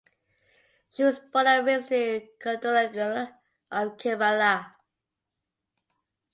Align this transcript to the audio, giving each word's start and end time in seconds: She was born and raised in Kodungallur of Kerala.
She 0.89 1.03
was 1.03 1.19
born 1.19 1.45
and 1.45 1.63
raised 1.63 1.91
in 1.91 2.27
Kodungallur 2.43 3.37
of 3.69 3.97
Kerala. 3.97 4.73